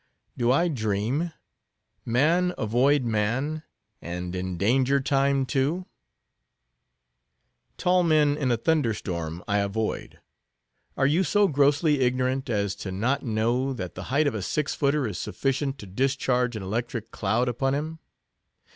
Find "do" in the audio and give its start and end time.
0.35-0.51